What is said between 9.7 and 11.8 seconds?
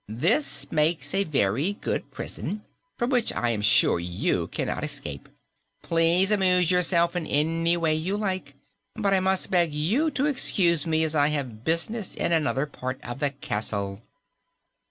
you to excuse me, as I have